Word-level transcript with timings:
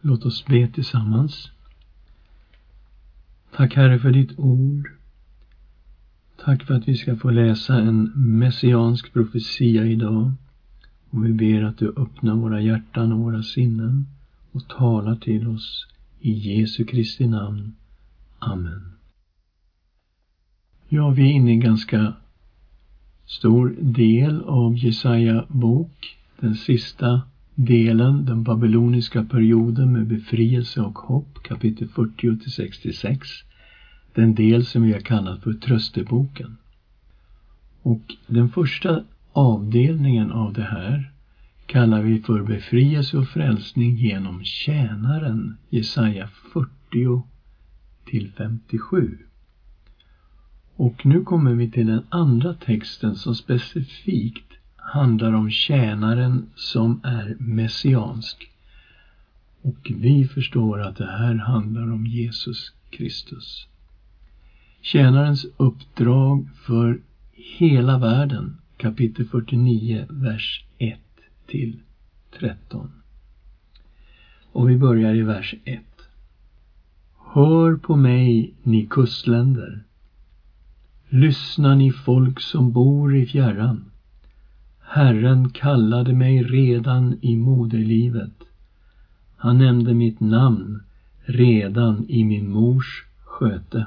Låt 0.00 0.24
oss 0.24 0.46
be 0.46 0.68
tillsammans. 0.68 1.50
Tack 3.56 3.74
Herre 3.74 3.98
för 3.98 4.10
ditt 4.10 4.38
ord. 4.38 4.90
Tack 6.44 6.62
för 6.62 6.74
att 6.74 6.88
vi 6.88 6.96
ska 6.96 7.16
få 7.16 7.30
läsa 7.30 7.74
en 7.74 8.12
messiansk 8.14 9.12
profetia 9.12 9.84
idag. 9.84 10.32
Och 11.10 11.26
vi 11.26 11.32
ber 11.32 11.62
att 11.62 11.78
du 11.78 11.88
öppnar 11.88 12.34
våra 12.34 12.60
hjärtan 12.60 13.12
och 13.12 13.18
våra 13.18 13.42
sinnen 13.42 14.06
och 14.52 14.68
talar 14.68 15.16
till 15.16 15.48
oss 15.48 15.86
i 16.20 16.32
Jesu 16.32 16.84
Kristi 16.84 17.26
namn. 17.26 17.74
Amen. 18.38 18.92
Ja, 20.88 21.10
vi 21.10 21.22
är 21.22 21.32
inne 21.32 21.50
i 21.50 21.54
en 21.54 21.60
ganska 21.60 22.12
stor 23.26 23.76
del 23.80 24.42
av 24.42 24.76
Jesaja 24.76 25.44
bok. 25.48 26.18
Den 26.40 26.54
sista 26.54 27.22
delen, 27.58 28.24
den 28.24 28.42
babyloniska 28.42 29.24
perioden 29.24 29.92
med 29.92 30.06
befrielse 30.06 30.80
och 30.80 30.98
hopp, 30.98 31.42
kapitel 31.42 31.88
40 31.88 32.38
till 32.38 32.52
66. 32.52 33.28
Den 34.14 34.34
del 34.34 34.64
som 34.64 34.82
vi 34.82 34.92
har 34.92 35.00
kallat 35.00 35.42
för 35.42 35.52
trösteboken. 35.52 36.56
Och 37.82 38.14
den 38.26 38.48
första 38.48 39.02
avdelningen 39.32 40.32
av 40.32 40.52
det 40.52 40.62
här 40.62 41.12
kallar 41.66 42.02
vi 42.02 42.18
för 42.18 42.42
befrielse 42.42 43.18
och 43.18 43.28
frälsning 43.28 43.96
genom 43.96 44.44
tjänaren, 44.44 45.56
Jesaja 45.68 46.28
40 46.52 47.22
till 48.04 48.30
57. 48.36 49.18
Och 50.76 51.06
nu 51.06 51.22
kommer 51.22 51.54
vi 51.54 51.70
till 51.70 51.86
den 51.86 52.02
andra 52.08 52.54
texten 52.54 53.16
som 53.16 53.34
specifikt 53.34 54.47
handlar 54.88 55.32
om 55.32 55.50
tjänaren 55.50 56.46
som 56.54 57.00
är 57.04 57.36
messiansk. 57.38 58.50
Och 59.62 59.92
vi 59.96 60.28
förstår 60.28 60.80
att 60.80 60.96
det 60.96 61.06
här 61.06 61.34
handlar 61.34 61.92
om 61.92 62.06
Jesus 62.06 62.72
Kristus. 62.90 63.66
Tjänarens 64.80 65.46
uppdrag 65.56 66.48
för 66.66 67.00
hela 67.32 67.98
världen, 67.98 68.56
kapitel 68.76 69.26
49, 69.26 70.06
vers 70.10 70.64
1 70.78 70.98
till 71.46 71.80
13. 72.38 72.90
Och 74.52 74.70
vi 74.70 74.76
börjar 74.76 75.14
i 75.14 75.22
vers 75.22 75.54
1. 75.64 75.80
Hör 77.32 77.76
på 77.76 77.96
mig, 77.96 78.54
ni 78.62 78.86
kustländer. 78.86 79.84
Lyssna, 81.08 81.74
ni 81.74 81.92
folk 81.92 82.40
som 82.40 82.72
bor 82.72 83.16
i 83.16 83.26
fjärran. 83.26 83.90
Herren 84.90 85.50
kallade 85.50 86.12
mig 86.12 86.42
redan 86.42 87.18
i 87.20 87.36
moderlivet. 87.36 88.32
Han 89.36 89.58
nämnde 89.58 89.94
mitt 89.94 90.20
namn 90.20 90.82
redan 91.20 92.04
i 92.08 92.24
min 92.24 92.50
mors 92.50 93.04
sköte. 93.24 93.86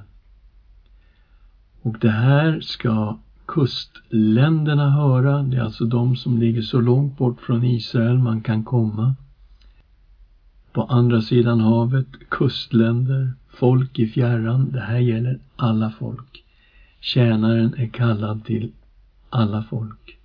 Och 1.81 1.95
det 1.99 2.09
här 2.09 2.59
ska 2.61 3.17
kustländerna 3.45 4.89
höra. 4.89 5.43
Det 5.43 5.57
är 5.57 5.61
alltså 5.61 5.85
de 5.85 6.15
som 6.15 6.37
ligger 6.37 6.61
så 6.61 6.81
långt 6.81 7.17
bort 7.17 7.41
från 7.41 7.63
Israel 7.63 8.17
man 8.17 8.41
kan 8.41 8.63
komma. 8.63 9.15
På 10.71 10.83
andra 10.83 11.21
sidan 11.21 11.59
havet, 11.59 12.07
kustländer, 12.29 13.33
folk 13.49 13.99
i 13.99 14.07
fjärran. 14.07 14.71
Det 14.71 14.81
här 14.81 14.99
gäller 14.99 15.39
alla 15.55 15.91
folk. 15.91 16.43
Tjänaren 16.99 17.73
är 17.77 17.87
kallad 17.87 18.45
till 18.45 18.71
alla 19.29 19.63
folk. 19.63 20.20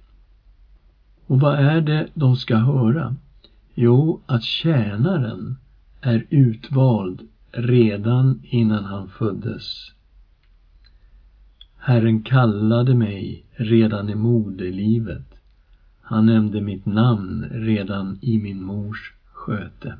Och 1.26 1.40
vad 1.40 1.58
är 1.58 1.80
det 1.80 2.08
de 2.14 2.36
ska 2.36 2.56
höra? 2.56 3.16
Jo, 3.74 4.20
att 4.26 4.42
tjänaren 4.42 5.56
är 6.00 6.26
utvald 6.30 7.22
redan 7.52 8.42
innan 8.42 8.84
han 8.84 9.08
föddes. 9.08 9.92
Herren 11.76 12.22
kallade 12.22 12.94
mig 12.94 13.44
redan 13.52 14.10
i 14.10 14.14
moderlivet. 14.14 15.34
Han 16.00 16.26
nämnde 16.26 16.60
mitt 16.60 16.86
namn 16.86 17.46
redan 17.50 18.18
i 18.22 18.38
min 18.38 18.62
mors 18.62 19.12
sköte. 19.32 19.98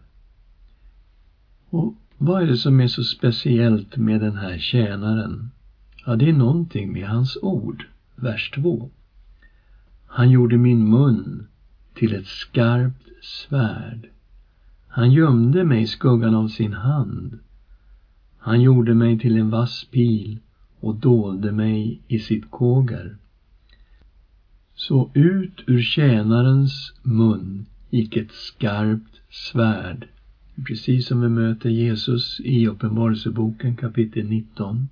Och 1.70 1.94
vad 2.19 2.43
är 2.43 2.47
det 2.47 2.56
som 2.56 2.81
är 2.81 2.88
så 2.88 3.04
speciellt 3.04 3.97
med 3.97 4.20
den 4.20 4.37
här 4.37 4.58
tjänaren? 4.58 5.50
Ja, 6.06 6.16
det 6.16 6.28
är 6.28 6.32
någonting 6.32 6.93
med 6.93 7.08
hans 7.08 7.38
ord. 7.43 7.84
Vers 8.16 8.50
2. 8.50 8.91
Han 10.16 10.31
gjorde 10.31 10.56
min 10.56 10.91
mun 10.91 11.47
till 11.94 12.15
ett 12.15 12.27
skarpt 12.27 13.09
svärd. 13.22 14.09
Han 14.88 15.12
gömde 15.12 15.65
mig 15.65 15.82
i 15.82 15.87
skuggan 15.87 16.34
av 16.34 16.49
sin 16.49 16.72
hand. 16.72 17.38
Han 18.38 18.60
gjorde 18.60 18.94
mig 18.94 19.19
till 19.19 19.37
en 19.37 19.50
vass 19.50 19.84
pil 19.84 20.38
och 20.81 20.94
dolde 20.94 21.53
mig 21.53 22.00
i 22.09 22.19
sitt 22.19 22.50
kåger. 22.50 23.16
Så 24.75 25.10
ut 25.15 25.62
ur 25.66 25.82
tjänarens 25.82 26.94
mun 27.03 27.66
gick 27.91 28.16
ett 28.16 28.32
skarpt 28.32 29.21
svärd, 29.31 30.09
precis 30.66 31.06
som 31.06 31.21
vi 31.21 31.28
möter 31.28 31.71
Jesus 31.71 32.41
i 32.41 32.66
Uppenbarelseboken 32.66 33.76
kapitel 33.76 34.26
19. 34.26 34.88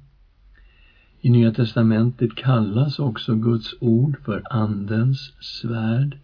I 1.24 1.30
Nya 1.30 1.52
testamentet 1.52 2.34
kallas 2.34 2.98
också 2.98 3.34
Guds 3.34 3.74
ord 3.80 4.16
för 4.24 4.42
Andens 4.50 5.32
svärd. 5.40 6.18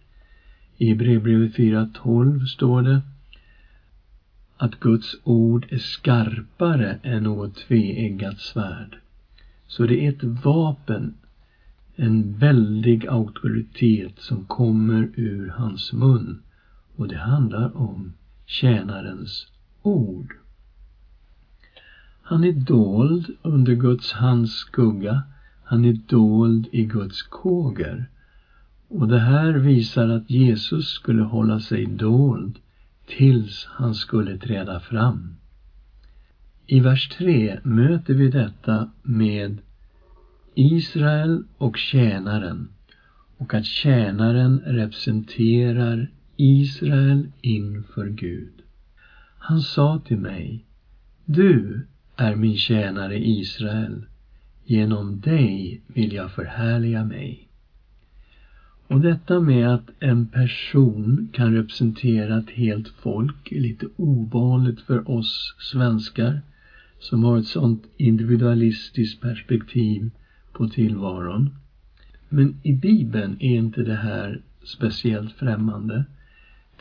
I 0.77 0.89
Hebreerbrevet 0.89 1.55
4.12 1.55 2.45
står 2.45 2.81
det 2.81 3.01
att 4.57 4.79
Guds 4.79 5.15
ord 5.23 5.67
är 5.69 5.77
skarpare 5.77 6.99
än 7.03 7.23
något 7.23 7.55
tveeggat 7.55 8.39
svärd. 8.39 8.97
Så 9.67 9.85
det 9.85 10.05
är 10.05 10.09
ett 10.09 10.23
vapen, 10.23 11.13
en 11.95 12.37
väldig 12.37 13.07
auktoritet 13.07 14.19
som 14.19 14.45
kommer 14.45 15.09
ur 15.15 15.47
hans 15.47 15.93
mun. 15.93 16.41
Och 16.95 17.07
det 17.07 17.17
handlar 17.17 17.77
om 17.77 18.13
tjänarens 18.45 19.47
ord. 19.81 20.40
Han 22.31 22.43
är 22.43 22.51
dold 22.51 23.25
under 23.41 23.75
Guds 23.75 24.11
hands 24.11 24.51
skugga. 24.51 25.23
Han 25.63 25.85
är 25.85 25.93
dold 26.07 26.67
i 26.71 26.83
Guds 26.83 27.21
kåger. 27.21 28.09
Och 28.87 29.07
det 29.07 29.19
här 29.19 29.53
visar 29.53 30.09
att 30.09 30.29
Jesus 30.29 30.89
skulle 30.89 31.21
hålla 31.23 31.59
sig 31.59 31.85
dold 31.85 32.59
tills 33.07 33.67
han 33.69 33.95
skulle 33.95 34.37
träda 34.37 34.79
fram. 34.79 35.35
I 36.67 36.79
vers 36.79 37.09
3 37.09 37.59
möter 37.63 38.13
vi 38.13 38.29
detta 38.29 38.91
med 39.03 39.57
Israel 40.55 41.43
och 41.57 41.77
tjänaren 41.77 42.69
och 43.37 43.53
att 43.53 43.65
tjänaren 43.65 44.59
representerar 44.59 46.11
Israel 46.37 47.31
inför 47.41 48.09
Gud. 48.09 48.53
Han 49.37 49.61
sa 49.61 50.01
till 50.05 50.17
mig, 50.17 50.65
du 51.25 51.87
är 52.21 52.35
min 52.35 52.57
tjänare 52.57 53.27
Israel, 53.27 54.05
genom 54.65 55.19
dig 55.19 55.81
vill 55.87 56.13
jag 56.13 56.31
förhärliga 56.31 57.03
mig. 57.03 57.47
Och 58.87 59.01
detta 59.01 59.39
med 59.39 59.73
att 59.73 59.89
en 59.99 60.27
person 60.27 61.29
kan 61.31 61.53
representera 61.53 62.37
ett 62.37 62.49
helt 62.49 62.87
folk 62.87 63.51
är 63.51 63.59
lite 63.59 63.87
ovanligt 63.95 64.81
för 64.81 65.11
oss 65.11 65.55
svenskar 65.59 66.41
som 66.99 67.23
har 67.23 67.37
ett 67.37 67.45
sådant 67.45 67.83
individualistiskt 67.97 69.21
perspektiv 69.21 70.09
på 70.53 70.67
tillvaron. 70.67 71.49
Men 72.29 72.59
i 72.63 72.73
Bibeln 72.73 73.35
är 73.39 73.55
inte 73.55 73.83
det 73.83 73.95
här 73.95 74.41
speciellt 74.63 75.31
främmande. 75.31 76.05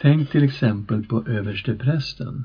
Tänk 0.00 0.30
till 0.30 0.44
exempel 0.44 1.06
på 1.06 1.26
översteprästen. 1.26 2.44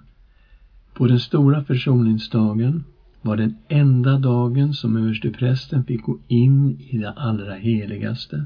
På 0.96 1.08
den 1.08 1.20
stora 1.20 1.64
försoningsdagen 1.64 2.84
var 3.22 3.38
den 3.38 3.56
enda 3.68 4.18
dagen 4.18 4.74
som 4.74 4.98
översteprästen 4.98 5.84
fick 5.84 6.02
gå 6.02 6.20
in 6.28 6.80
i 6.80 6.98
det 6.98 7.12
allra 7.12 7.54
heligaste 7.54 8.46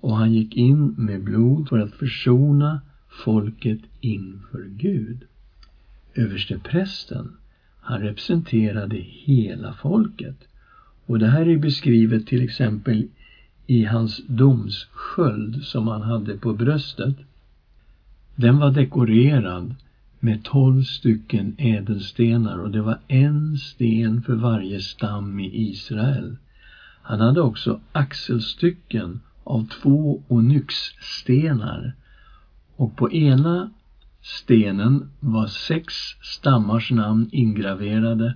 och 0.00 0.16
han 0.16 0.34
gick 0.34 0.56
in 0.56 0.94
med 0.96 1.24
blod 1.24 1.68
för 1.68 1.78
att 1.78 1.92
försona 1.92 2.80
folket 3.24 3.80
inför 4.00 4.68
Gud. 4.68 5.24
Översteprästen, 6.14 7.28
han 7.80 8.00
representerade 8.00 8.96
hela 8.96 9.72
folket. 9.72 10.36
Och 11.06 11.18
det 11.18 11.26
här 11.26 11.48
är 11.48 11.56
beskrivet 11.56 12.26
till 12.26 12.42
exempel 12.42 13.08
i 13.66 13.84
hans 13.84 14.20
domssköld 14.26 15.64
som 15.64 15.88
han 15.88 16.02
hade 16.02 16.36
på 16.36 16.52
bröstet. 16.52 17.16
Den 18.34 18.58
var 18.58 18.70
dekorerad 18.70 19.74
med 20.20 20.42
tolv 20.42 20.82
stycken 20.82 21.54
ädelstenar 21.58 22.58
och 22.58 22.70
det 22.70 22.80
var 22.80 22.98
en 23.08 23.56
sten 23.56 24.22
för 24.22 24.34
varje 24.34 24.80
stam 24.80 25.40
i 25.40 25.50
Israel. 25.70 26.36
Han 27.02 27.20
hade 27.20 27.40
också 27.40 27.78
axelstycken 27.92 29.20
av 29.44 29.66
två 29.66 30.20
onyxstenar 30.28 31.94
och 32.76 32.96
på 32.96 33.10
ena 33.10 33.70
stenen 34.22 35.08
var 35.20 35.46
sex 35.46 35.94
stammars 36.22 36.90
namn 36.90 37.28
ingraverade 37.32 38.34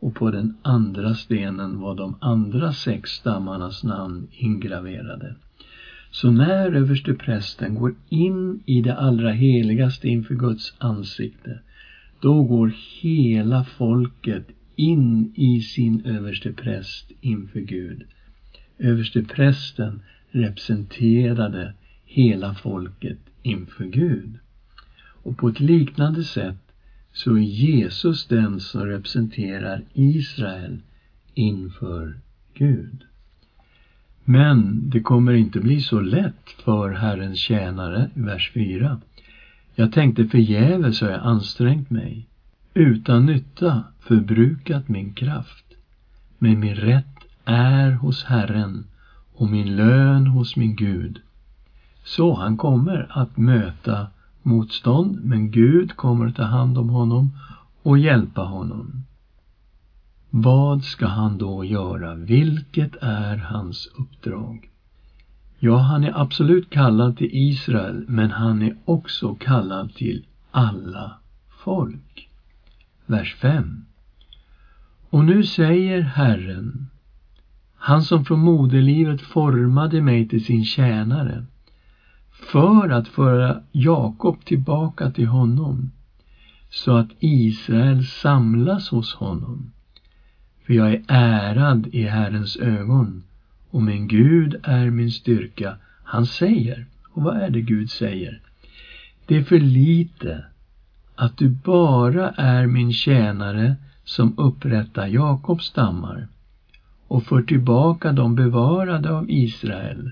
och 0.00 0.14
på 0.14 0.30
den 0.30 0.56
andra 0.62 1.14
stenen 1.14 1.78
var 1.80 1.94
de 1.94 2.16
andra 2.20 2.72
sex 2.72 3.10
stammarnas 3.10 3.84
namn 3.84 4.26
ingraverade. 4.30 5.34
Så 6.10 6.30
när 6.30 6.72
översteprästen 6.72 7.74
går 7.74 7.94
in 8.08 8.62
i 8.66 8.80
det 8.80 8.94
allra 8.94 9.30
heligaste 9.30 10.08
inför 10.08 10.34
Guds 10.34 10.74
ansikte, 10.78 11.58
då 12.20 12.42
går 12.42 12.72
hela 13.00 13.64
folket 13.64 14.46
in 14.76 15.32
i 15.34 15.60
sin 15.60 16.00
överstepräst 16.04 17.12
inför 17.20 17.60
Gud. 17.60 18.02
Översteprästen 18.78 20.00
representerade 20.30 21.74
hela 22.04 22.54
folket 22.54 23.18
inför 23.42 23.84
Gud. 23.84 24.38
Och 25.22 25.36
på 25.36 25.48
ett 25.48 25.60
liknande 25.60 26.24
sätt 26.24 26.72
så 27.12 27.34
är 27.34 27.40
Jesus 27.42 28.26
den 28.26 28.60
som 28.60 28.86
representerar 28.86 29.84
Israel 29.94 30.78
inför 31.34 32.20
Gud. 32.54 33.07
Men 34.30 34.90
det 34.90 35.00
kommer 35.00 35.32
inte 35.32 35.60
bli 35.60 35.80
så 35.80 36.00
lätt 36.00 36.50
för 36.64 36.90
Herrens 36.90 37.38
tjänare, 37.38 38.10
vers 38.14 38.50
4. 38.54 39.00
Jag 39.74 39.92
tänkte 39.92 40.26
förgäves 40.26 41.00
har 41.00 41.08
jag 41.08 41.20
ansträngt 41.20 41.90
mig, 41.90 42.28
utan 42.74 43.26
nytta 43.26 43.84
förbrukat 44.00 44.88
min 44.88 45.12
kraft. 45.12 45.64
Men 46.38 46.60
min 46.60 46.74
rätt 46.74 47.24
är 47.44 47.90
hos 47.90 48.24
Herren 48.24 48.84
och 49.34 49.50
min 49.50 49.76
lön 49.76 50.26
hos 50.26 50.56
min 50.56 50.76
Gud. 50.76 51.20
Så 52.04 52.34
han 52.34 52.56
kommer 52.56 53.06
att 53.10 53.36
möta 53.36 54.06
motstånd, 54.42 55.24
men 55.24 55.50
Gud 55.50 55.96
kommer 55.96 56.26
att 56.26 56.36
ta 56.36 56.44
hand 56.44 56.78
om 56.78 56.88
honom 56.88 57.38
och 57.82 57.98
hjälpa 57.98 58.42
honom. 58.42 59.04
Vad 60.30 60.84
ska 60.84 61.06
han 61.06 61.38
då 61.38 61.64
göra? 61.64 62.14
Vilket 62.14 62.96
är 63.00 63.36
hans 63.36 63.86
uppdrag? 63.86 64.70
Ja, 65.58 65.78
han 65.78 66.04
är 66.04 66.20
absolut 66.20 66.70
kallad 66.70 67.16
till 67.16 67.28
Israel, 67.32 68.04
men 68.08 68.30
han 68.30 68.62
är 68.62 68.76
också 68.84 69.34
kallad 69.34 69.94
till 69.94 70.26
alla 70.50 71.18
folk. 71.64 72.28
Vers 73.06 73.34
5. 73.34 73.84
Och 75.10 75.24
nu 75.24 75.44
säger 75.44 76.00
Herren, 76.00 76.90
han 77.74 78.02
som 78.02 78.24
från 78.24 78.40
moderlivet 78.40 79.20
formade 79.20 80.00
mig 80.00 80.28
till 80.28 80.44
sin 80.44 80.64
tjänare, 80.64 81.44
för 82.30 82.88
att 82.88 83.08
föra 83.08 83.62
Jakob 83.72 84.44
tillbaka 84.44 85.10
till 85.10 85.26
honom, 85.26 85.90
så 86.70 86.96
att 86.96 87.10
Israel 87.20 88.06
samlas 88.06 88.88
hos 88.88 89.14
honom. 89.14 89.72
För 90.68 90.74
jag 90.74 90.92
är 90.92 91.02
ärad 91.08 91.88
i 91.92 92.02
Herrens 92.02 92.56
ögon 92.56 93.22
och 93.70 93.82
min 93.82 94.08
Gud 94.08 94.54
är 94.62 94.90
min 94.90 95.10
styrka. 95.10 95.76
Han 96.04 96.26
säger, 96.26 96.86
och 97.10 97.22
vad 97.22 97.36
är 97.36 97.50
det 97.50 97.60
Gud 97.60 97.90
säger? 97.90 98.40
Det 99.26 99.36
är 99.36 99.42
för 99.42 99.60
lite 99.60 100.44
att 101.14 101.36
du 101.36 101.48
bara 101.48 102.30
är 102.30 102.66
min 102.66 102.92
tjänare 102.92 103.76
som 104.04 104.34
upprättar 104.38 105.06
Jakobs 105.06 105.64
stammar 105.64 106.28
och 107.06 107.22
för 107.22 107.42
tillbaka 107.42 108.12
de 108.12 108.34
bevarade 108.34 109.10
av 109.12 109.30
Israel. 109.30 110.10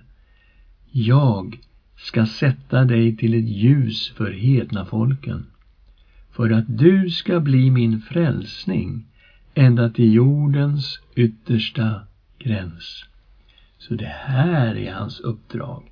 Jag 0.91 1.59
ska 1.97 2.27
sätta 2.27 2.85
dig 2.85 3.17
till 3.17 3.35
ett 3.35 3.49
ljus 3.49 4.13
för 4.17 4.31
hedna 4.31 4.85
folken, 4.85 5.47
för 6.31 6.51
att 6.51 6.79
du 6.79 7.11
ska 7.11 7.41
bli 7.41 7.71
min 7.71 8.01
frälsning 8.01 9.05
ända 9.59 9.91
till 9.91 10.13
jordens 10.13 11.01
yttersta 11.15 12.01
gräns. 12.39 13.05
Så 13.79 13.95
det 13.95 14.13
här 14.15 14.77
är 14.77 14.93
hans 14.93 15.21
uppdrag. 15.21 15.83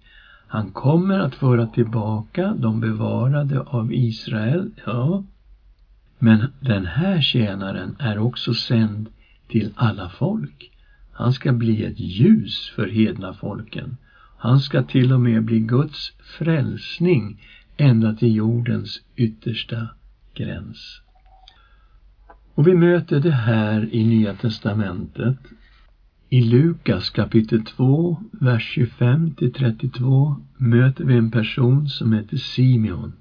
Han 0.46 0.70
kommer 0.70 1.18
att 1.18 1.34
föra 1.34 1.66
tillbaka 1.66 2.54
de 2.58 2.80
bevarade 2.80 3.60
av 3.60 3.92
Israel, 3.92 4.70
ja. 4.86 5.24
Men 6.18 6.52
den 6.60 6.86
här 6.86 7.20
tjänaren 7.20 7.96
är 7.98 8.18
också 8.18 8.54
sänd 8.54 9.08
till 9.48 9.72
alla 9.74 10.08
folk. 10.08 10.70
Han 11.12 11.32
ska 11.32 11.52
bli 11.52 11.84
ett 11.84 12.00
ljus 12.00 12.72
för 12.74 12.88
hedna 12.88 13.32
folken. 13.32 13.96
Han 14.38 14.60
ska 14.60 14.82
till 14.82 15.12
och 15.12 15.20
med 15.20 15.44
bli 15.44 15.60
Guds 15.60 16.12
frälsning 16.38 17.40
ända 17.76 18.14
till 18.14 18.34
jordens 18.34 19.00
yttersta 19.16 19.88
gräns. 20.34 21.03
Och 22.54 22.66
vi 22.66 22.74
möter 22.74 23.20
det 23.20 23.30
här 23.30 23.94
i 23.94 24.04
Nya 24.04 24.34
testamentet. 24.34 25.36
I 26.28 26.40
Lukas 26.40 27.10
kapitel 27.10 27.64
2, 27.64 28.18
vers 28.32 28.62
25 28.62 29.30
till 29.30 29.52
32 29.52 30.36
möter 30.56 31.04
vi 31.04 31.16
en 31.16 31.30
person 31.30 31.88
som 31.88 32.12
heter 32.12 32.36
Simeon. 32.36 33.12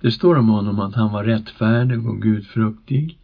Det 0.00 0.10
står 0.10 0.38
om 0.38 0.48
honom 0.48 0.80
att 0.80 0.94
han 0.94 1.12
var 1.12 1.24
rättfärdig 1.24 2.06
och 2.06 2.22
gudfruktig 2.22 3.18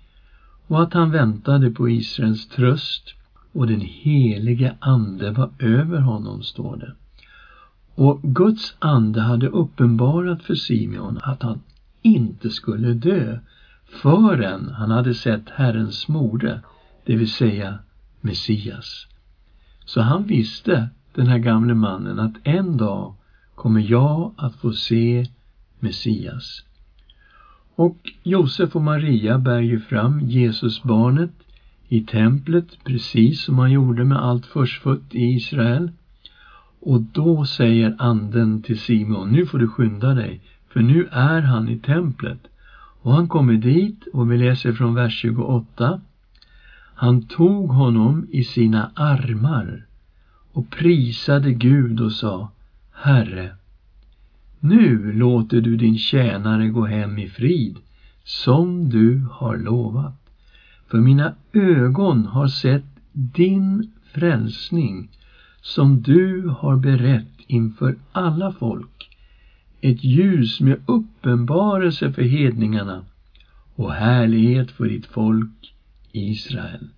och 0.67 0.83
att 0.83 0.95
han 0.95 1.11
väntade 1.11 1.71
på 1.71 1.89
Israels 1.89 2.49
tröst 2.49 3.15
och 3.53 3.67
den 3.67 3.81
helige 3.81 4.75
Ande 4.79 5.31
var 5.31 5.51
över 5.59 6.01
honom, 6.01 6.43
står 6.43 6.77
det. 6.77 6.93
Och 7.95 8.23
Guds 8.23 8.77
ande 8.79 9.21
hade 9.21 9.49
uppenbarat 9.49 10.43
för 10.43 10.55
Simeon 10.55 11.19
att 11.23 11.43
han 11.43 11.61
inte 12.03 12.51
skulle 12.51 12.95
dö 12.95 13.39
förrän 13.89 14.69
han 14.69 14.91
hade 14.91 15.15
sett 15.15 15.51
Herrens 15.51 16.09
mode, 16.09 16.61
det 17.05 17.17
vill 17.17 17.31
säga 17.31 17.79
Messias. 18.21 19.07
Så 19.85 20.01
han 20.01 20.27
visste, 20.27 20.89
den 21.15 21.27
här 21.27 21.39
gamle 21.39 21.75
mannen, 21.75 22.19
att 22.19 22.35
en 22.45 22.77
dag 22.77 23.15
kommer 23.55 23.81
jag 23.81 24.33
att 24.37 24.55
få 24.55 24.73
se 24.73 25.27
Messias. 25.79 26.65
Och 27.75 27.97
Josef 28.23 28.77
och 28.77 28.83
Maria 28.83 29.39
bär 29.39 29.61
ju 29.61 29.81
fram 29.81 30.21
Jesusbarnet 30.21 31.31
i 31.89 32.01
templet 32.01 32.85
precis 32.85 33.43
som 33.43 33.57
man 33.57 33.71
gjorde 33.71 34.05
med 34.05 34.19
allt 34.19 34.47
förstfött 34.47 35.15
i 35.15 35.25
Israel. 35.25 35.91
Och 36.81 37.01
då 37.01 37.45
säger 37.45 37.97
anden 37.99 38.63
till 38.63 38.81
Simon, 38.81 39.33
nu 39.33 39.47
får 39.47 39.59
du 39.59 39.69
skynda 39.69 40.15
dig, 40.15 40.41
för 40.69 40.81
nu 40.81 41.09
är 41.11 41.41
han 41.41 41.69
i 41.69 41.79
templet. 41.79 42.39
Och 43.09 43.15
han 43.15 43.29
kommer 43.29 43.53
dit 43.53 44.07
och 44.13 44.33
vi 44.33 44.39
läser 44.39 44.73
från 44.73 44.95
vers 44.95 45.21
28. 45.21 46.01
Han 46.95 47.23
tog 47.23 47.71
honom 47.71 48.27
i 48.31 48.45
sina 48.45 48.91
armar 48.95 49.87
och 50.53 50.71
prisade 50.71 51.53
Gud 51.53 52.01
och 52.01 52.13
sa 52.13 52.51
Herre, 52.93 53.51
nu 54.61 55.13
låter 55.13 55.61
du 55.61 55.77
din 55.77 55.99
tjänare 55.99 56.69
gå 56.69 56.87
hem 56.87 57.19
i 57.19 57.29
frid 57.29 57.77
som 58.25 58.91
du 58.91 59.27
har 59.31 59.57
lovat. 59.57 60.31
För 60.87 60.99
mina 60.99 61.35
ögon 61.53 62.27
har 62.27 62.49
sett 62.49 62.87
din 63.13 63.93
frälsning 64.13 65.09
som 65.61 66.03
du 66.03 66.49
har 66.59 66.77
berett 66.77 67.41
inför 67.47 67.97
alla 68.13 68.53
folk 68.53 68.98
ett 69.81 70.05
ljus 70.05 70.61
med 70.61 70.81
uppenbarelse 70.87 72.13
för 72.13 72.23
hedningarna 72.23 73.05
och 73.75 73.93
härlighet 73.93 74.71
för 74.71 74.85
ditt 74.85 75.07
folk 75.07 75.75
Israel. 76.13 76.89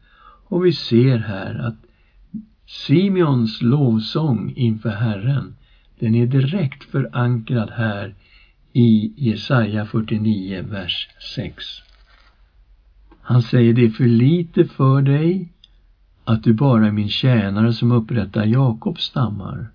Och 0.46 0.66
vi 0.66 0.72
ser 0.72 1.18
här 1.18 1.54
att 1.54 1.76
Simeons 2.66 3.62
lovsång 3.62 4.52
inför 4.56 4.90
Herren, 4.90 5.56
den 5.98 6.14
är 6.14 6.26
direkt 6.26 6.84
förankrad 6.84 7.70
här 7.70 8.14
i 8.72 9.12
Jesaja 9.16 9.84
49, 9.84 10.64
vers 10.70 11.08
6. 11.36 11.64
Han 13.20 13.42
säger, 13.42 13.72
det 13.72 13.84
är 13.84 13.90
för 13.90 14.06
lite 14.06 14.64
för 14.64 15.02
dig 15.02 15.52
att 16.24 16.44
du 16.44 16.52
bara 16.52 16.86
är 16.86 16.90
min 16.90 17.08
tjänare 17.08 17.72
som 17.72 17.92
upprättar 17.92 18.44
Jakobs 18.44 19.02
stammar 19.02 19.70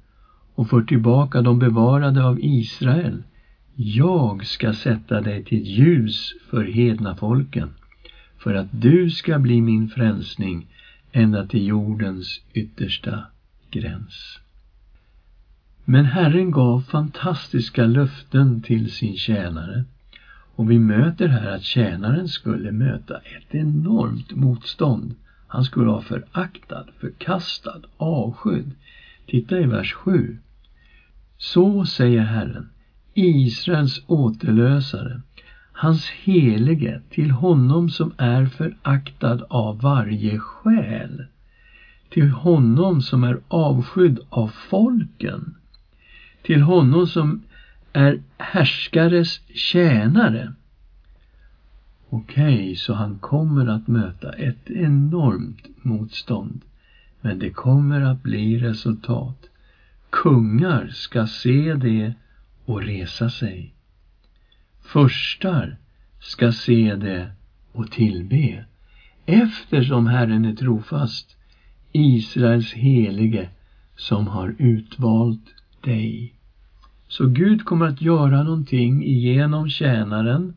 och 0.55 0.69
för 0.69 0.81
tillbaka 0.81 1.41
de 1.41 1.59
bevarade 1.59 2.23
av 2.23 2.39
Israel. 2.41 3.23
Jag 3.75 4.45
ska 4.45 4.73
sätta 4.73 5.21
dig 5.21 5.43
till 5.43 5.61
ljus 5.61 6.33
för 6.49 6.63
hedna 6.63 7.15
folken, 7.15 7.69
för 8.37 8.53
att 8.53 8.67
du 8.71 9.09
ska 9.09 9.39
bli 9.39 9.61
min 9.61 9.89
frälsning 9.89 10.67
ända 11.11 11.45
till 11.47 11.67
jordens 11.67 12.41
yttersta 12.53 13.23
gräns. 13.71 14.39
Men 15.85 16.05
Herren 16.05 16.51
gav 16.51 16.81
fantastiska 16.81 17.85
löften 17.85 18.61
till 18.61 18.91
sin 18.91 19.17
tjänare 19.17 19.83
och 20.55 20.71
vi 20.71 20.79
möter 20.79 21.27
här 21.27 21.51
att 21.51 21.63
tjänaren 21.63 22.27
skulle 22.27 22.71
möta 22.71 23.17
ett 23.17 23.55
enormt 23.55 24.35
motstånd. 24.35 25.15
Han 25.47 25.63
skulle 25.63 25.85
vara 25.85 26.01
föraktad, 26.01 26.85
förkastad, 26.99 27.81
avskydd. 27.97 28.71
Titta 29.27 29.59
i 29.59 29.65
vers 29.65 29.93
7. 29.93 30.37
Så 31.37 31.85
säger 31.85 32.21
Herren, 32.21 32.69
Israels 33.13 34.01
återlösare, 34.07 35.21
hans 35.71 36.09
helige, 36.09 37.01
till 37.09 37.31
honom 37.31 37.89
som 37.89 38.11
är 38.17 38.45
föraktad 38.45 39.41
av 39.49 39.81
varje 39.81 40.39
själ, 40.39 41.23
till 42.09 42.29
honom 42.29 43.01
som 43.01 43.23
är 43.23 43.39
avskydd 43.47 44.19
av 44.29 44.47
folken, 44.47 45.55
till 46.41 46.61
honom 46.61 47.07
som 47.07 47.43
är 47.93 48.21
härskares 48.37 49.41
tjänare. 49.53 50.53
Okej, 52.09 52.55
okay, 52.63 52.75
så 52.75 52.93
han 52.93 53.17
kommer 53.17 53.67
att 53.67 53.87
möta 53.87 54.31
ett 54.31 54.69
enormt 54.69 55.67
motstånd. 55.83 56.61
Men 57.21 57.39
det 57.39 57.49
kommer 57.49 58.01
att 58.01 58.23
bli 58.23 58.57
resultat. 58.57 59.49
Kungar 60.23 60.87
ska 60.93 61.27
se 61.27 61.73
det 61.73 62.13
och 62.65 62.83
resa 62.83 63.29
sig. 63.29 63.73
Förstar 64.81 65.77
ska 66.19 66.51
se 66.51 66.95
det 66.95 67.31
och 67.71 67.91
tillbe. 67.91 68.65
Eftersom 69.25 70.07
Herren 70.07 70.45
är 70.45 70.55
trofast, 70.55 71.35
Israels 71.91 72.73
helige, 72.73 73.49
som 73.95 74.27
har 74.27 74.55
utvalt 74.57 75.55
dig. 75.81 76.33
Så 77.07 77.27
Gud 77.27 77.65
kommer 77.65 77.87
att 77.87 78.01
göra 78.01 78.43
någonting 78.43 79.03
genom 79.03 79.69
tjänaren 79.69 80.53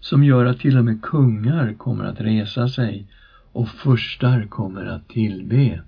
som 0.00 0.24
gör 0.24 0.44
att 0.44 0.60
till 0.60 0.78
och 0.78 0.84
med 0.84 1.02
kungar 1.02 1.72
kommer 1.72 2.04
att 2.04 2.20
resa 2.20 2.68
sig 2.68 3.06
och 3.52 3.68
förstar 3.68 4.46
kommer 4.46 4.86
att 4.86 5.08
tillbe. 5.08 5.82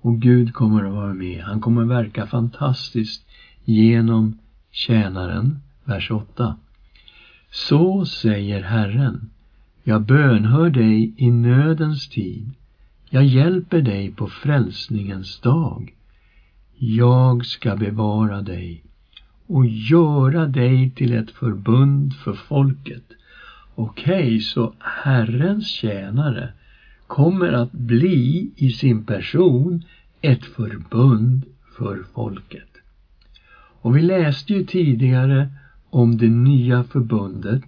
Och 0.00 0.20
Gud 0.20 0.54
kommer 0.54 0.84
att 0.84 0.92
vara 0.92 1.14
med. 1.14 1.42
Han 1.42 1.60
kommer 1.60 1.82
att 1.82 1.88
verka 1.88 2.26
fantastiskt 2.26 3.26
genom 3.64 4.38
tjänaren. 4.70 5.58
Vers 5.84 6.10
8. 6.10 6.56
Så 7.50 8.06
säger 8.06 8.62
Herren. 8.62 9.30
Jag 9.82 10.02
bönhör 10.02 10.70
dig 10.70 11.14
i 11.16 11.30
nödens 11.30 12.08
tid. 12.08 12.50
Jag 13.10 13.24
hjälper 13.24 13.82
dig 13.82 14.10
på 14.10 14.26
frälsningens 14.26 15.40
dag. 15.40 15.94
Jag 16.78 17.46
ska 17.46 17.76
bevara 17.76 18.42
dig 18.42 18.82
och 19.46 19.66
göra 19.66 20.46
dig 20.46 20.90
till 20.90 21.12
ett 21.12 21.30
förbund 21.30 22.14
för 22.14 22.32
folket. 22.32 23.04
Okej, 23.74 24.14
okay, 24.14 24.40
så 24.40 24.72
Herrens 24.78 25.66
tjänare 25.66 26.52
kommer 27.10 27.52
att 27.52 27.72
bli 27.72 28.50
i 28.56 28.70
sin 28.70 29.04
person 29.04 29.84
ett 30.20 30.44
förbund 30.44 31.44
för 31.78 32.04
folket. 32.14 32.68
Och 33.80 33.96
vi 33.96 34.02
läste 34.02 34.54
ju 34.54 34.64
tidigare 34.64 35.48
om 35.90 36.16
det 36.16 36.28
nya 36.28 36.84
förbundet 36.84 37.62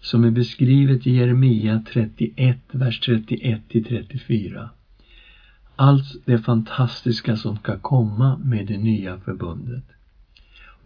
som 0.00 0.24
är 0.24 0.30
beskrivet 0.30 1.06
i 1.06 1.10
Jeremia 1.10 1.82
31, 1.92 2.58
vers 2.72 3.00
31 3.00 3.60
till 3.68 3.84
34. 3.84 4.70
Allt 5.76 6.16
det 6.24 6.38
fantastiska 6.38 7.36
som 7.36 7.56
ska 7.56 7.78
komma 7.78 8.36
med 8.44 8.66
det 8.66 8.78
nya 8.78 9.18
förbundet. 9.18 9.84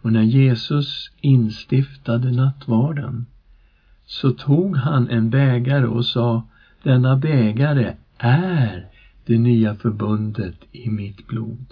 Och 0.01 0.11
när 0.11 0.23
Jesus 0.23 1.11
instiftade 1.21 2.31
nattvarden 2.31 3.25
så 4.05 4.31
tog 4.31 4.77
han 4.77 5.09
en 5.09 5.29
bägare 5.29 5.85
och 5.85 6.05
sa 6.05 6.43
denna 6.83 7.15
bägare 7.15 7.93
är 8.25 8.87
det 9.25 9.37
nya 9.37 9.75
förbundet 9.75 10.55
i 10.71 10.89
mitt 10.89 11.27
blod. 11.27 11.65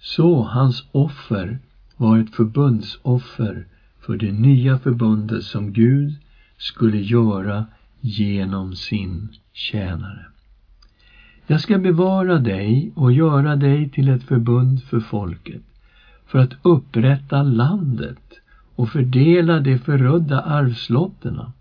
Så 0.00 0.42
hans 0.42 0.84
offer 0.92 1.58
var 1.96 2.18
ett 2.18 2.34
förbundsoffer 2.34 3.66
för 4.00 4.16
det 4.16 4.32
nya 4.32 4.78
förbundet 4.78 5.44
som 5.44 5.72
Gud 5.72 6.14
skulle 6.58 6.98
göra 6.98 7.64
genom 8.00 8.74
sin 8.74 9.28
tjänare. 9.52 10.26
Jag 11.46 11.60
ska 11.60 11.78
bevara 11.78 12.38
dig 12.38 12.92
och 12.94 13.12
göra 13.12 13.56
dig 13.56 13.88
till 13.88 14.08
ett 14.08 14.22
förbund 14.22 14.82
för 14.82 15.00
folket 15.00 15.62
för 16.26 16.38
att 16.38 16.54
upprätta 16.62 17.42
landet 17.42 18.40
och 18.74 18.88
fördela 18.88 19.60
de 19.60 19.78
förödda 19.78 20.40
arvslotterna. 20.40 21.52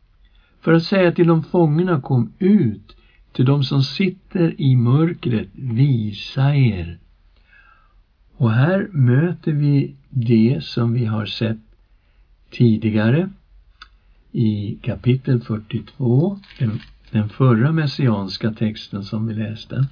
För 0.62 0.74
att 0.74 0.84
säga 0.84 1.12
till 1.12 1.28
de 1.28 1.44
fångna 1.44 2.02
kom 2.02 2.34
ut, 2.40 2.96
till 3.32 3.46
de 3.46 3.64
som 3.64 3.84
sitter 3.84 4.62
i 4.62 4.76
mörkret 4.76 5.50
visa 5.54 6.56
er. 6.56 6.98
Och 8.38 8.52
här 8.52 8.88
möter 8.92 9.52
vi 9.52 9.96
det 10.10 10.64
som 10.64 10.94
vi 10.94 11.06
har 11.06 11.26
sett 11.26 11.58
tidigare 12.50 13.30
i 14.32 14.78
kapitel 14.82 15.42
42, 15.42 16.40
den, 16.60 16.80
den 17.12 17.30
förra 17.30 17.72
messianska 17.72 18.52
texten 18.52 19.04
som 19.04 19.28
vi 19.28 19.34
läste. 19.34 19.88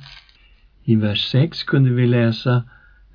I 0.83 0.95
vers 0.95 1.27
6 1.31 1.63
kunde 1.63 1.89
vi 1.89 2.07
läsa 2.07 2.63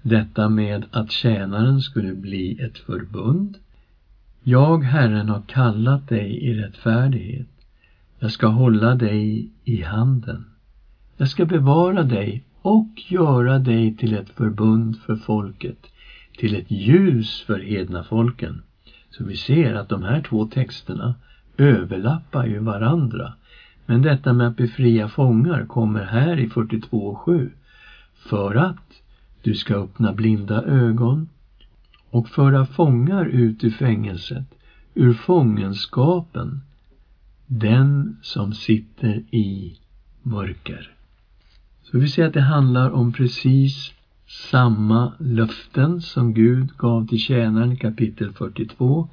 detta 0.02 0.48
med 0.48 0.84
att 0.90 1.10
tjänaren 1.10 1.80
skulle 1.80 2.14
bli 2.14 2.60
ett 2.60 2.78
förbund. 2.78 3.56
Jag, 4.42 4.84
Herren, 4.84 5.28
har 5.28 5.42
kallat 5.46 6.08
dig 6.08 6.44
i 6.44 6.54
rättfärdighet. 6.54 7.46
Jag 8.18 8.32
ska 8.32 8.46
hålla 8.46 8.94
dig 8.94 9.48
i 9.64 9.82
handen. 9.82 10.44
Jag 11.16 11.28
ska 11.28 11.44
bevara 11.44 12.02
dig 12.02 12.44
och 12.62 12.88
göra 13.08 13.58
dig 13.58 13.96
till 13.96 14.14
ett 14.14 14.30
förbund 14.30 14.96
för 14.96 15.16
folket, 15.16 15.86
till 16.38 16.54
ett 16.54 16.70
ljus 16.70 17.40
för 17.46 17.58
hedna 17.58 18.02
folken. 18.02 18.62
Så 19.10 19.24
vi 19.24 19.36
ser 19.36 19.74
att 19.74 19.88
de 19.88 20.02
här 20.02 20.20
två 20.20 20.44
texterna 20.44 21.14
överlappar 21.56 22.46
ju 22.46 22.58
varandra. 22.58 23.32
Men 23.86 24.02
detta 24.02 24.32
med 24.32 24.46
att 24.46 24.56
befria 24.56 25.08
fångar 25.08 25.64
kommer 25.64 26.04
här 26.04 26.38
i 26.38 26.46
42.7 26.46 27.50
för 28.14 28.54
att 28.54 29.02
du 29.42 29.54
ska 29.54 29.74
öppna 29.74 30.12
blinda 30.12 30.62
ögon 30.62 31.28
och 32.10 32.28
föra 32.28 32.64
fångar 32.64 33.24
ut 33.24 33.64
ur 33.64 33.70
fängelset, 33.70 34.54
ur 34.94 35.12
fångenskapen, 35.12 36.60
den 37.46 38.16
som 38.22 38.52
sitter 38.52 39.22
i 39.30 39.78
mörker. 40.22 40.90
Så 41.82 41.98
vi 41.98 42.08
ser 42.08 42.26
att 42.26 42.32
det 42.32 42.40
handlar 42.40 42.90
om 42.90 43.12
precis 43.12 43.92
samma 44.50 45.12
löften 45.18 46.02
som 46.02 46.34
Gud 46.34 46.76
gav 46.76 47.06
till 47.06 47.18
tjänaren 47.18 47.72
i 47.72 47.76
kapitel 47.76 48.32
42. 48.32 49.08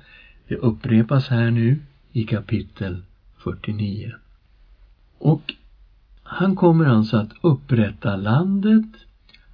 Det 0.47 0.55
upprepas 0.55 1.27
här 1.27 1.51
nu 1.51 1.79
i 2.11 2.23
kapitel 2.23 3.01
49. 3.37 4.11
Och 5.17 5.53
han 6.23 6.55
kommer 6.55 6.85
alltså 6.85 7.17
att 7.17 7.31
upprätta 7.41 8.15
landet 8.15 8.85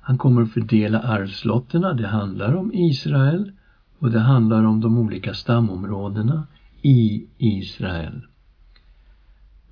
han 0.07 0.17
kommer 0.17 0.41
att 0.41 0.51
fördela 0.51 0.99
arvslotterna. 0.99 1.93
Det 1.93 2.07
handlar 2.07 2.55
om 2.55 2.73
Israel 2.73 3.51
och 3.99 4.11
det 4.11 4.19
handlar 4.19 4.63
om 4.63 4.81
de 4.81 4.97
olika 4.97 5.33
stamområdena 5.33 6.47
i 6.81 7.25
Israel. 7.37 8.21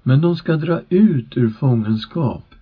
Men 0.08 0.22
de 0.22 0.36
ska 0.36 0.56
dra 0.56 0.82
ut 0.90 1.38
ur 1.38 1.50
fångenskap. 1.50 2.56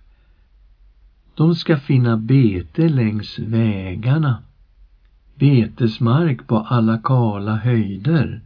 De 1.34 1.54
ska 1.54 1.76
finna 1.76 2.16
bete 2.16 2.88
längs 2.88 3.38
vägarna. 3.38 4.42
Betesmark 5.34 6.46
på 6.46 6.58
alla 6.58 6.98
kala 6.98 7.56
höjder. 7.56 8.40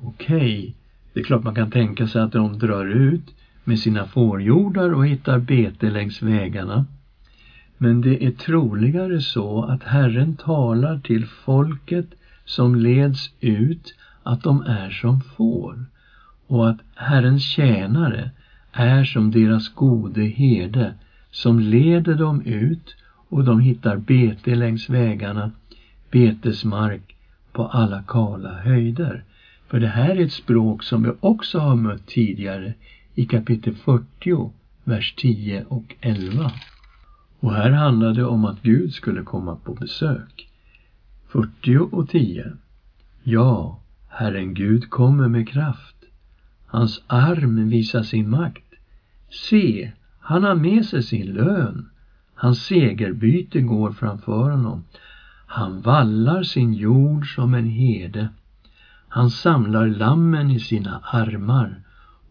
Okej, 0.00 0.58
okay. 0.58 0.72
det 1.12 1.20
är 1.20 1.24
klart 1.24 1.44
man 1.44 1.54
kan 1.54 1.70
tänka 1.70 2.06
sig 2.06 2.22
att 2.22 2.32
de 2.32 2.58
drar 2.58 2.86
ut 2.86 3.34
med 3.64 3.78
sina 3.78 4.06
fårjordar 4.06 4.92
och 4.92 5.06
hittar 5.06 5.38
bete 5.38 5.90
längs 5.90 6.22
vägarna. 6.22 6.84
Men 7.78 8.00
det 8.00 8.26
är 8.26 8.30
troligare 8.30 9.20
så 9.20 9.62
att 9.62 9.82
Herren 9.82 10.36
talar 10.36 10.98
till 10.98 11.26
folket 11.26 12.06
som 12.44 12.74
leds 12.74 13.30
ut 13.40 13.94
att 14.22 14.42
de 14.42 14.62
är 14.62 14.90
som 14.90 15.20
får 15.20 15.91
och 16.52 16.70
att 16.70 16.78
Herrens 16.94 17.42
tjänare 17.42 18.30
är 18.72 19.04
som 19.04 19.30
deras 19.30 19.68
gode 19.68 20.22
herde 20.22 20.94
som 21.30 21.60
leder 21.60 22.14
dem 22.14 22.42
ut 22.42 22.96
och 23.28 23.44
de 23.44 23.60
hittar 23.60 23.96
bete 23.96 24.54
längs 24.54 24.90
vägarna, 24.90 25.50
betesmark 26.10 27.16
på 27.52 27.66
alla 27.66 28.02
kala 28.02 28.52
höjder. 28.52 29.24
För 29.68 29.80
det 29.80 29.86
här 29.86 30.16
är 30.16 30.24
ett 30.24 30.32
språk 30.32 30.82
som 30.82 31.02
vi 31.02 31.10
också 31.20 31.58
har 31.58 31.76
mött 31.76 32.06
tidigare 32.06 32.74
i 33.14 33.24
kapitel 33.24 33.74
40, 33.74 34.52
vers 34.84 35.14
10 35.16 35.64
och 35.68 35.94
11. 36.00 36.52
Och 37.40 37.54
här 37.54 37.70
handlade 37.70 38.14
det 38.14 38.24
om 38.24 38.44
att 38.44 38.62
Gud 38.62 38.92
skulle 38.92 39.22
komma 39.22 39.56
på 39.56 39.74
besök. 39.74 40.48
40 41.28 41.78
och 41.78 42.08
10. 42.08 42.52
Ja, 43.22 43.80
Herren 44.08 44.54
Gud 44.54 44.90
kommer 44.90 45.28
med 45.28 45.48
kraft. 45.48 46.01
Hans 46.72 47.02
arm 47.06 47.68
visar 47.68 48.02
sin 48.02 48.30
makt. 48.30 48.74
Se, 49.30 49.92
han 50.20 50.42
har 50.42 50.54
med 50.54 50.84
sig 50.84 51.02
sin 51.02 51.26
lön. 51.26 51.88
Hans 52.34 52.62
segerbyte 52.62 53.60
går 53.60 53.92
framför 53.92 54.50
honom. 54.50 54.84
Han 55.46 55.80
vallar 55.80 56.42
sin 56.42 56.74
jord 56.74 57.34
som 57.34 57.54
en 57.54 57.66
herde. 57.66 58.28
Han 59.08 59.30
samlar 59.30 59.86
lammen 59.86 60.50
i 60.50 60.60
sina 60.60 61.00
armar 61.04 61.82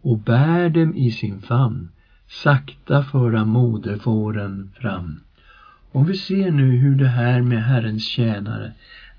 och 0.01 0.17
bär 0.17 0.69
dem 0.69 0.95
i 0.95 1.11
sin 1.11 1.41
famn. 1.41 1.89
Sakta 2.27 3.03
föra 3.03 3.45
moderfåren 3.45 4.71
fram. 4.79 5.19
Och 5.91 6.09
vi 6.09 6.17
ser 6.17 6.51
nu 6.51 6.71
hur 6.71 6.95
det 6.95 7.07
här 7.07 7.41
med 7.41 7.63
Herrens 7.63 8.07
tjänare 8.07 8.71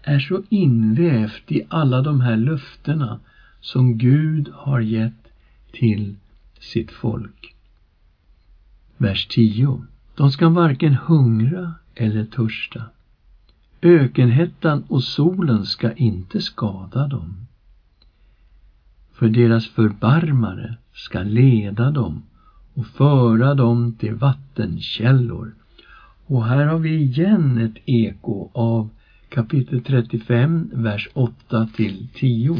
är 0.02 0.18
så 0.18 0.42
invävt 0.48 1.52
i 1.52 1.62
alla 1.68 2.02
de 2.02 2.20
här 2.20 2.36
löftena 2.36 3.18
som 3.62 3.98
Gud 3.98 4.48
har 4.54 4.80
gett 4.80 5.32
till 5.72 6.16
sitt 6.60 6.90
folk. 6.90 7.54
Vers 8.96 9.26
10. 9.26 9.84
De 10.14 10.30
ska 10.30 10.48
varken 10.48 10.94
hungra 10.94 11.74
eller 11.94 12.24
törsta. 12.24 12.82
Ökenhettan 13.82 14.84
och 14.88 15.04
solen 15.04 15.66
ska 15.66 15.92
inte 15.92 16.40
skada 16.40 17.06
dem. 17.06 17.46
För 19.12 19.28
deras 19.28 19.66
förbarmare 19.66 20.76
ska 20.92 21.22
leda 21.22 21.90
dem 21.90 22.22
och 22.74 22.86
föra 22.86 23.54
dem 23.54 23.92
till 23.92 24.14
vattenkällor. 24.14 25.54
Och 26.26 26.44
här 26.44 26.66
har 26.66 26.78
vi 26.78 26.94
igen 26.94 27.58
ett 27.58 27.82
eko 27.84 28.50
av 28.52 28.88
kapitel 29.28 29.82
35, 29.82 30.70
vers 30.72 31.08
8 31.14 31.68
till 31.76 32.08
10. 32.14 32.56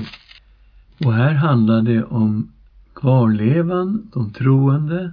Och 1.05 1.13
här 1.13 1.35
handlar 1.35 1.83
det 1.83 2.05
om 2.05 2.53
kvarlevan, 2.95 4.11
de 4.13 4.33
troende, 4.33 5.13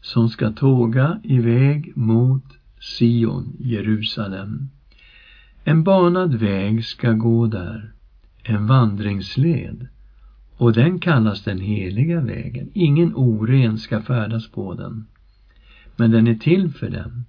som 0.00 0.28
ska 0.28 0.50
tåga 0.50 1.20
iväg 1.22 1.92
mot 1.96 2.44
Sion, 2.80 3.56
Jerusalem. 3.58 4.68
En 5.64 5.84
banad 5.84 6.34
väg 6.34 6.84
ska 6.84 7.12
gå 7.12 7.46
där, 7.46 7.92
en 8.42 8.66
vandringsled, 8.66 9.86
och 10.56 10.72
den 10.72 10.98
kallas 10.98 11.44
den 11.44 11.60
heliga 11.60 12.20
vägen. 12.20 12.70
Ingen 12.74 13.14
oren 13.14 13.78
ska 13.78 14.00
färdas 14.00 14.48
på 14.48 14.74
den, 14.74 15.06
men 15.96 16.10
den 16.10 16.26
är 16.26 16.34
till 16.34 16.70
för 16.70 16.90
dem. 16.90 17.24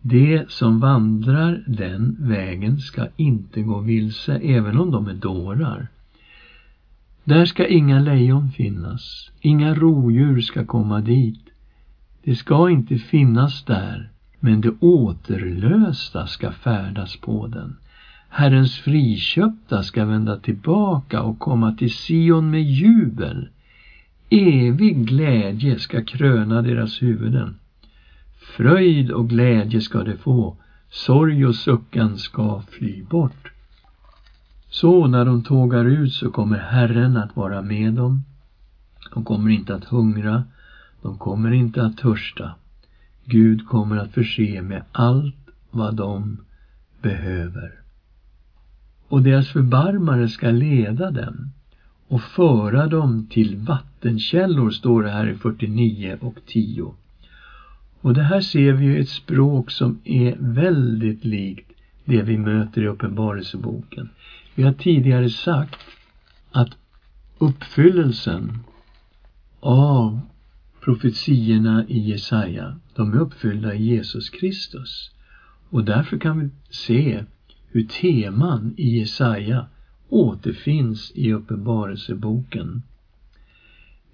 De 0.00 0.44
som 0.48 0.80
vandrar 0.80 1.64
den 1.66 2.16
vägen 2.18 2.78
ska 2.78 3.06
inte 3.16 3.62
gå 3.62 3.80
vilse, 3.80 4.36
även 4.36 4.78
om 4.78 4.90
de 4.90 5.08
är 5.08 5.14
dårar. 5.14 5.88
Där 7.24 7.44
ska 7.44 7.66
inga 7.66 8.00
lejon 8.00 8.50
finnas, 8.50 9.30
inga 9.40 9.74
rovdjur 9.74 10.40
ska 10.40 10.64
komma 10.64 11.00
dit. 11.00 11.40
Det 12.24 12.34
ska 12.34 12.70
inte 12.70 12.98
finnas 12.98 13.64
där, 13.64 14.10
men 14.40 14.60
de 14.60 14.76
återlösta 14.80 16.26
ska 16.26 16.52
färdas 16.52 17.16
på 17.16 17.46
den. 17.46 17.76
Herrens 18.28 18.76
friköpta 18.76 19.82
ska 19.82 20.04
vända 20.04 20.36
tillbaka 20.36 21.22
och 21.22 21.38
komma 21.38 21.72
till 21.72 21.90
Sion 21.90 22.50
med 22.50 22.62
jubel. 22.62 23.48
Evig 24.30 25.06
glädje 25.06 25.78
ska 25.78 26.04
kröna 26.04 26.62
deras 26.62 27.02
huvuden. 27.02 27.54
Fröjd 28.56 29.10
och 29.10 29.28
glädje 29.28 29.80
ska 29.80 30.02
de 30.02 30.16
få, 30.16 30.56
sorg 30.90 31.46
och 31.46 31.54
suckan 31.54 32.18
ska 32.18 32.62
fly 32.70 33.02
bort. 33.02 33.53
Så 34.74 35.06
när 35.06 35.24
de 35.24 35.42
tågar 35.42 35.84
ut 35.84 36.12
så 36.12 36.30
kommer 36.30 36.58
Herren 36.58 37.16
att 37.16 37.36
vara 37.36 37.62
med 37.62 37.92
dem. 37.92 38.24
De 39.14 39.24
kommer 39.24 39.50
inte 39.50 39.74
att 39.74 39.84
hungra, 39.84 40.44
de 41.02 41.18
kommer 41.18 41.52
inte 41.52 41.82
att 41.82 41.98
törsta. 41.98 42.54
Gud 43.24 43.68
kommer 43.68 43.96
att 43.96 44.12
förse 44.12 44.62
med 44.62 44.82
allt 44.92 45.50
vad 45.70 45.94
de 45.94 46.36
behöver. 47.02 47.72
Och 49.08 49.22
deras 49.22 49.48
förbarmare 49.48 50.28
ska 50.28 50.50
leda 50.50 51.10
dem 51.10 51.50
och 52.08 52.22
föra 52.22 52.86
dem 52.86 53.26
till 53.30 53.56
vattenkällor, 53.56 54.70
står 54.70 55.02
det 55.02 55.10
här 55.10 55.26
i 55.26 55.34
49 55.34 56.18
och 56.20 56.36
10. 56.46 56.94
Och 58.00 58.14
det 58.14 58.22
här 58.22 58.40
ser 58.40 58.72
vi 58.72 58.84
ju 58.84 59.00
ett 59.00 59.08
språk 59.08 59.70
som 59.70 60.00
är 60.04 60.36
väldigt 60.38 61.24
likt 61.24 61.73
det 62.04 62.22
vi 62.22 62.38
möter 62.38 62.82
i 62.82 62.86
Uppenbarelseboken. 62.86 64.08
Vi 64.54 64.62
har 64.62 64.72
tidigare 64.72 65.30
sagt 65.30 65.80
att 66.50 66.70
uppfyllelsen 67.38 68.58
av 69.60 70.20
profetiorna 70.80 71.84
i 71.88 71.98
Jesaja, 71.98 72.76
de 72.94 73.12
är 73.12 73.18
uppfyllda 73.18 73.74
i 73.74 73.82
Jesus 73.82 74.30
Kristus. 74.30 75.10
Och 75.70 75.84
därför 75.84 76.18
kan 76.18 76.38
vi 76.38 76.50
se 76.70 77.24
hur 77.68 77.82
teman 77.82 78.74
i 78.76 78.98
Jesaja 78.98 79.66
återfinns 80.08 81.12
i 81.14 81.32
Uppenbarelseboken. 81.32 82.82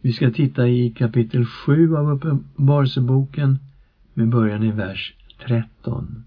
Vi 0.00 0.12
ska 0.12 0.30
titta 0.30 0.68
i 0.68 0.90
kapitel 0.90 1.44
7 1.46 1.96
av 1.96 2.10
Uppenbarelseboken 2.10 3.58
med 4.14 4.28
början 4.28 4.62
i 4.62 4.70
vers 4.70 5.14
13. 5.46 6.24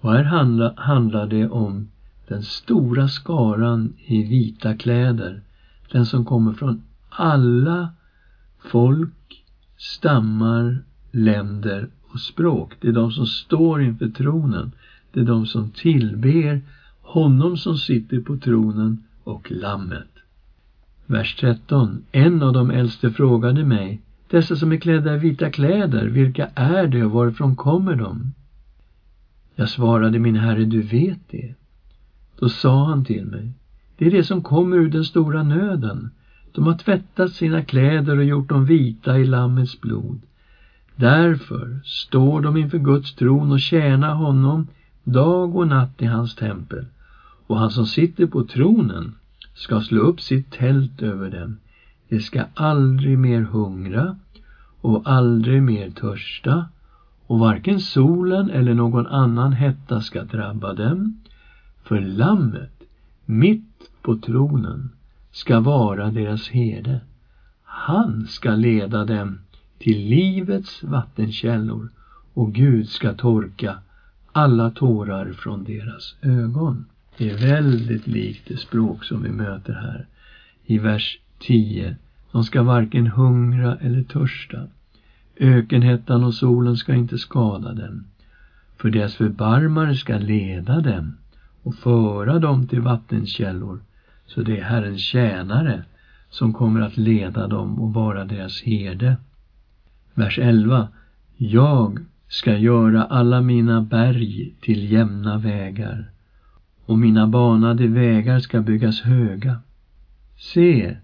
Och 0.00 0.12
här 0.12 0.24
handlar, 0.24 0.76
handlar 0.76 1.26
det 1.26 1.48
om 1.48 1.88
den 2.28 2.42
stora 2.42 3.08
skaran 3.08 3.92
i 4.06 4.22
vita 4.22 4.74
kläder, 4.74 5.40
den 5.92 6.06
som 6.06 6.24
kommer 6.24 6.52
från 6.52 6.82
alla 7.08 7.88
folk, 8.58 9.44
stammar, 9.76 10.82
länder 11.12 11.88
och 12.12 12.20
språk. 12.20 12.72
Det 12.80 12.88
är 12.88 12.92
de 12.92 13.10
som 13.10 13.26
står 13.26 13.82
inför 13.82 14.08
tronen. 14.08 14.70
Det 15.12 15.20
är 15.20 15.24
de 15.24 15.46
som 15.46 15.70
tillber 15.70 16.60
honom 17.00 17.56
som 17.56 17.78
sitter 17.78 18.20
på 18.20 18.36
tronen 18.36 18.98
och 19.24 19.50
lammet. 19.50 20.08
Vers 21.06 21.36
13. 21.40 22.02
En 22.12 22.42
av 22.42 22.52
de 22.52 22.70
äldste 22.70 23.10
frågade 23.10 23.64
mig, 23.64 24.00
dessa 24.30 24.56
som 24.56 24.72
är 24.72 24.76
klädda 24.76 25.14
i 25.14 25.18
vita 25.18 25.50
kläder, 25.50 26.06
vilka 26.06 26.48
är 26.54 26.86
de 26.86 27.02
och 27.02 27.10
varifrån 27.10 27.56
kommer 27.56 27.94
de? 27.94 28.32
Jag 29.58 29.68
svarade, 29.68 30.18
min 30.18 30.36
herre, 30.36 30.64
du 30.64 30.82
vet 30.82 31.18
det. 31.30 31.54
Då 32.38 32.48
sa 32.48 32.84
han 32.84 33.04
till 33.04 33.26
mig, 33.26 33.52
det 33.96 34.06
är 34.06 34.10
det 34.10 34.24
som 34.24 34.42
kommer 34.42 34.76
ur 34.76 34.88
den 34.88 35.04
stora 35.04 35.42
nöden. 35.42 36.10
De 36.52 36.66
har 36.66 36.74
tvättat 36.74 37.32
sina 37.32 37.62
kläder 37.62 38.18
och 38.18 38.24
gjort 38.24 38.48
dem 38.48 38.64
vita 38.64 39.18
i 39.18 39.24
Lammets 39.24 39.80
blod. 39.80 40.20
Därför 40.96 41.80
står 41.84 42.40
de 42.40 42.56
inför 42.56 42.78
Guds 42.78 43.14
tron 43.14 43.52
och 43.52 43.60
tjänar 43.60 44.14
honom 44.14 44.66
dag 45.04 45.56
och 45.56 45.68
natt 45.68 46.02
i 46.02 46.04
hans 46.04 46.34
tempel. 46.34 46.86
Och 47.46 47.58
han 47.58 47.70
som 47.70 47.86
sitter 47.86 48.26
på 48.26 48.44
tronen 48.44 49.14
ska 49.54 49.80
slå 49.80 50.00
upp 50.00 50.20
sitt 50.20 50.52
tält 50.52 51.02
över 51.02 51.30
dem. 51.30 51.56
De 52.08 52.20
ska 52.20 52.44
aldrig 52.54 53.18
mer 53.18 53.40
hungra 53.40 54.16
och 54.80 55.02
aldrig 55.04 55.62
mer 55.62 55.90
törsta 55.90 56.64
och 57.28 57.38
varken 57.38 57.80
solen 57.80 58.50
eller 58.50 58.74
någon 58.74 59.06
annan 59.06 59.52
hetta 59.52 60.00
ska 60.00 60.22
drabba 60.22 60.72
dem. 60.72 61.20
För 61.82 62.00
lammet, 62.00 62.82
mitt 63.24 63.90
på 64.02 64.16
tronen, 64.16 64.90
ska 65.30 65.60
vara 65.60 66.10
deras 66.10 66.48
herde. 66.48 67.00
Han 67.62 68.26
ska 68.26 68.54
leda 68.54 69.04
dem 69.04 69.38
till 69.78 69.98
livets 69.98 70.82
vattenkällor 70.82 71.88
och 72.34 72.54
Gud 72.54 72.88
ska 72.88 73.12
torka 73.12 73.78
alla 74.32 74.70
tårar 74.70 75.32
från 75.32 75.64
deras 75.64 76.14
ögon. 76.22 76.84
Det 77.16 77.30
är 77.30 77.36
väldigt 77.36 78.06
likt 78.06 78.48
det 78.48 78.56
språk 78.56 79.04
som 79.04 79.22
vi 79.22 79.30
möter 79.30 79.72
här 79.72 80.06
i 80.64 80.78
vers 80.78 81.18
10. 81.38 81.96
De 82.32 82.44
ska 82.44 82.62
varken 82.62 83.06
hungra 83.06 83.76
eller 83.76 84.02
törsta. 84.02 84.66
Ökenhettan 85.40 86.24
och 86.24 86.34
solen 86.34 86.76
ska 86.76 86.94
inte 86.94 87.18
skada 87.18 87.72
dem. 87.72 88.04
För 88.76 88.90
deras 88.90 89.14
förbarmare 89.14 89.94
ska 89.94 90.18
leda 90.18 90.80
dem 90.80 91.16
och 91.62 91.74
föra 91.74 92.38
dem 92.38 92.66
till 92.66 92.80
vattenkällor. 92.80 93.80
Så 94.26 94.42
det 94.42 94.58
är 94.58 94.64
Herrens 94.64 95.00
tjänare 95.00 95.84
som 96.30 96.52
kommer 96.52 96.80
att 96.80 96.96
leda 96.96 97.46
dem 97.46 97.80
och 97.80 97.94
vara 97.94 98.24
deras 98.24 98.62
herde. 98.62 99.16
Vers 100.14 100.38
11. 100.38 100.88
Jag 101.36 101.98
ska 102.28 102.56
göra 102.56 103.04
alla 103.04 103.40
mina 103.40 103.80
berg 103.80 104.54
till 104.60 104.92
jämna 104.92 105.38
vägar 105.38 106.10
och 106.86 106.98
mina 106.98 107.26
banade 107.26 107.86
vägar 107.86 108.40
ska 108.40 108.60
byggas 108.60 109.00
höga. 109.00 109.60
Se, 110.36 110.96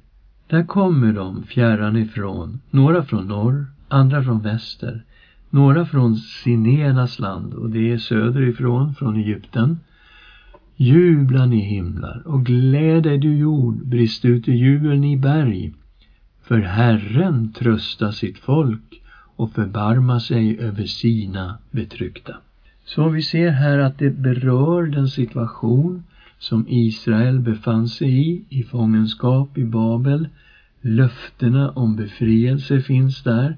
där 0.47 0.65
kommer 0.65 1.13
de 1.13 1.43
fjärran 1.43 1.97
ifrån, 1.97 2.61
några 2.71 3.05
från 3.05 3.29
norr, 3.29 3.67
andra 3.89 4.23
från 4.23 4.43
väster, 4.43 5.05
några 5.51 5.87
från 5.87 6.17
Sinenas 6.17 7.19
land 7.19 7.55
och 7.55 7.71
det 7.71 7.93
är 7.93 7.99
söderifrån, 7.99 8.95
från 8.95 9.17
Egypten. 9.17 9.79
Jubla 10.77 11.47
ni 11.47 11.61
himlar 11.61 12.23
och 12.25 12.47
gläd 12.47 13.03
dig 13.03 13.19
du 13.19 13.37
jord, 13.37 13.87
brist 13.87 14.25
ut 14.25 14.49
i 14.49 14.53
jubel 14.53 14.99
ni 14.99 15.17
berg. 15.17 15.73
För 16.43 16.61
Herren 16.61 17.53
tröstar 17.53 18.11
sitt 18.11 18.39
folk 18.39 19.03
och 19.37 19.53
förbarmar 19.53 20.19
sig 20.19 20.59
över 20.59 20.85
sina 20.85 21.59
betryckta. 21.71 22.37
Så 22.85 23.09
vi 23.09 23.23
ser 23.23 23.51
här 23.51 23.79
att 23.79 23.99
det 23.99 24.11
berör 24.11 24.87
den 24.87 25.09
situation 25.09 26.03
som 26.39 26.67
Israel 26.69 27.41
befann 27.41 27.89
sig 27.89 28.31
i, 28.31 28.45
i 28.49 28.63
fångenskap 28.63 29.59
i 29.59 29.65
Babel. 29.65 30.29
Löftena 30.81 31.71
om 31.71 31.97
befrielse 31.97 32.81
finns 32.81 33.23
där. 33.23 33.57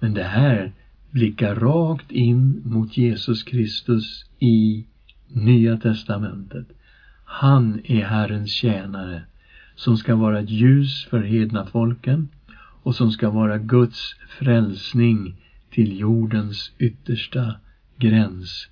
Men 0.00 0.14
det 0.14 0.24
här 0.24 0.72
blickar 1.10 1.54
rakt 1.54 2.10
in 2.10 2.62
mot 2.64 2.96
Jesus 2.96 3.42
Kristus 3.42 4.24
i 4.38 4.86
Nya 5.28 5.76
testamentet. 5.76 6.66
Han 7.24 7.80
är 7.84 8.04
Herrens 8.04 8.52
tjänare 8.52 9.22
som 9.74 9.96
ska 9.96 10.16
vara 10.16 10.40
ett 10.40 10.50
ljus 10.50 11.04
för 11.04 11.22
hedna 11.22 11.66
folken 11.66 12.28
och 12.82 12.94
som 12.94 13.10
ska 13.10 13.30
vara 13.30 13.58
Guds 13.58 14.16
frälsning 14.38 15.36
till 15.70 15.98
jordens 15.98 16.72
yttersta 16.78 17.54
gräns. 17.96 18.68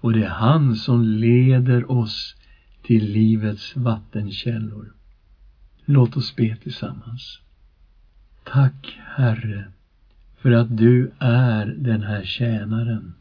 Och 0.00 0.12
det 0.12 0.24
är 0.24 0.28
han 0.28 0.76
som 0.76 1.04
leder 1.04 1.90
oss 1.90 2.36
till 2.82 3.12
livets 3.12 3.76
vattenkällor. 3.76 4.92
Låt 5.84 6.16
oss 6.16 6.36
be 6.36 6.56
tillsammans. 6.56 7.40
Tack, 8.44 8.98
Herre, 9.16 9.72
för 10.42 10.50
att 10.50 10.76
du 10.76 11.10
är 11.18 11.66
den 11.66 12.02
här 12.02 12.24
tjänaren 12.24 13.14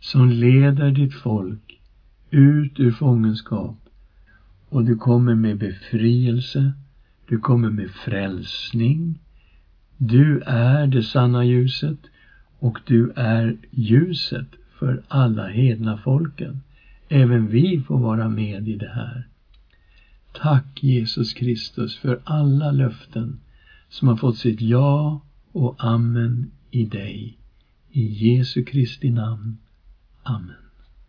som 0.00 0.30
leder 0.30 0.90
ditt 0.90 1.14
folk 1.14 1.80
ut 2.30 2.80
ur 2.80 2.92
fångenskap 2.92 3.76
och 4.68 4.84
du 4.84 4.96
kommer 4.96 5.34
med 5.34 5.58
befrielse, 5.58 6.72
du 7.28 7.38
kommer 7.38 7.70
med 7.70 7.90
frälsning. 7.90 9.18
Du 9.96 10.40
är 10.46 10.86
det 10.86 11.02
sanna 11.02 11.44
ljuset 11.44 11.98
och 12.58 12.78
du 12.86 13.12
är 13.16 13.56
ljuset 13.70 14.48
för 14.78 15.02
alla 15.08 15.48
hedna 15.48 15.98
folken. 15.98 16.60
Även 17.08 17.48
vi 17.48 17.80
får 17.80 17.98
vara 17.98 18.28
med 18.28 18.68
i 18.68 18.76
det 18.76 18.92
här. 18.94 19.26
Tack 20.32 20.82
Jesus 20.82 21.32
Kristus 21.32 21.96
för 21.96 22.20
alla 22.24 22.70
löften 22.70 23.40
som 23.88 24.08
har 24.08 24.16
fått 24.16 24.36
sitt 24.36 24.60
ja 24.60 25.20
och 25.58 25.76
amen 25.78 26.50
i 26.70 26.84
dig. 26.84 27.38
I 27.90 28.06
Jesu 28.06 28.64
Kristi 28.64 29.10
namn. 29.10 29.58
Amen. 30.22 30.67